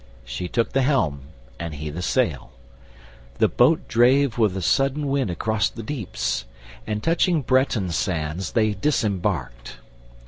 [0.25, 1.27] She took the helm
[1.59, 2.49] and he the sail;
[3.37, 6.45] the boat Drave with a sudden wind across the deeps,
[6.87, 9.77] And touching Breton sands, they disembarked.